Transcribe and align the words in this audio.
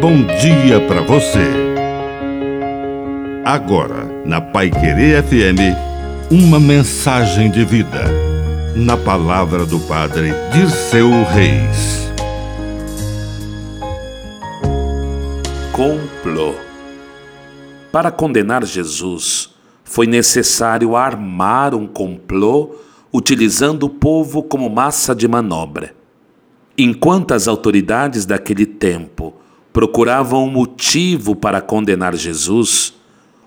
bom 0.00 0.24
dia 0.40 0.80
para 0.88 1.02
você. 1.02 1.46
Agora, 3.44 4.06
na 4.24 4.40
Pai 4.40 4.70
Querer 4.70 5.22
FM, 5.22 5.76
uma 6.30 6.58
mensagem 6.58 7.50
de 7.50 7.66
vida. 7.66 8.04
Na 8.74 8.96
palavra 8.96 9.66
do 9.66 9.78
Padre 9.80 10.32
Dirceu 10.54 11.10
Reis. 11.24 12.10
Complô. 15.70 16.54
Para 17.92 18.10
condenar 18.10 18.64
Jesus, 18.64 19.54
foi 19.84 20.06
necessário 20.06 20.96
armar 20.96 21.74
um 21.74 21.86
complô 21.86 22.74
utilizando 23.12 23.84
o 23.84 23.90
povo 23.90 24.42
como 24.42 24.70
massa 24.70 25.14
de 25.14 25.28
manobra. 25.28 25.94
Enquanto 26.78 27.34
as 27.34 27.46
autoridades 27.46 28.24
daquele 28.24 28.64
tempo 28.64 29.29
procuravam 29.72 30.44
um 30.44 30.50
motivo 30.50 31.34
para 31.34 31.60
condenar 31.60 32.14
Jesus, 32.14 32.94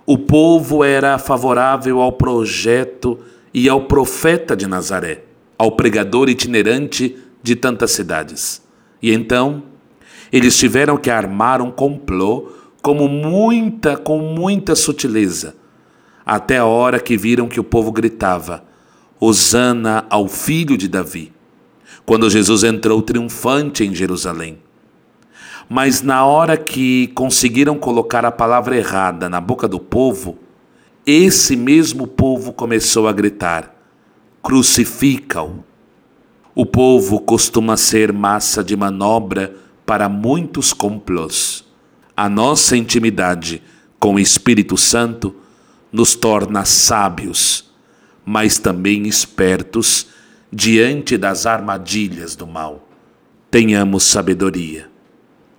o 0.06 0.18
povo 0.18 0.84
era 0.84 1.18
favorável 1.18 2.02
ao 2.02 2.12
projeto 2.12 3.20
e 3.54 3.70
ao 3.70 3.82
profeta 3.82 4.56
de 4.56 4.68
Nazaré, 4.68 5.24
ao 5.58 5.72
pregador 5.72 6.30
itinerante 6.30 7.18
de 7.42 7.56
tantas 7.56 7.92
cidades. 7.92 8.62
E 9.02 9.14
então, 9.14 9.64
eles 10.32 10.58
tiveram 10.58 10.98
que 10.98 11.10
armar 11.10 11.62
um 11.62 11.72
complô 11.72 12.52
como 12.82 13.08
muita, 13.08 13.96
com 13.96 14.20
muita 14.20 14.76
sutileza, 14.76 15.56
até 16.26 16.58
a 16.58 16.66
hora 16.66 17.00
que 17.00 17.16
viram 17.18 17.48
que 17.48 17.60
o 17.60 17.64
povo 17.64 17.92
gritava: 17.92 18.64
Hosana 19.20 20.06
ao 20.10 20.28
filho 20.28 20.78
de 20.78 20.88
Davi 20.88 21.32
quando 22.06 22.30
Jesus 22.30 22.64
entrou 22.64 23.02
triunfante 23.02 23.84
em 23.84 23.96
Jerusalém. 23.96 24.58
Mas 25.70 26.02
na 26.02 26.26
hora 26.26 26.58
que 26.58 27.08
conseguiram 27.10 27.78
colocar 27.78 28.26
a 28.26 28.32
palavra 28.32 28.78
errada 28.78 29.30
na 29.30 29.40
boca 29.40 29.68
do 29.68 29.80
povo, 29.80 30.38
esse 31.06 31.56
mesmo 31.56 32.08
povo 32.08 32.54
começou 32.54 33.08
a 33.08 33.14
gritar: 33.14 33.74
crucifica-o. 34.42 35.64
O 36.56 36.66
povo 36.66 37.20
costuma 37.20 37.76
ser 37.76 38.14
massa 38.14 38.64
de 38.64 38.76
manobra 38.76 39.56
para 39.86 40.08
muitos 40.08 40.72
complôs. 40.72 41.66
A 42.16 42.30
nossa 42.30 42.78
intimidade 42.78 43.62
com 44.00 44.16
o 44.16 44.20
Espírito 44.20 44.78
Santo 44.78 45.36
nos 45.92 46.16
torna 46.16 46.64
sábios, 46.64 47.72
mas 48.24 48.60
também 48.60 49.08
espertos 49.08 50.08
diante 50.52 51.18
das 51.18 51.46
armadilhas 51.48 52.36
do 52.36 52.46
mal. 52.46 52.88
Tenhamos 53.50 54.04
sabedoria. 54.04 54.93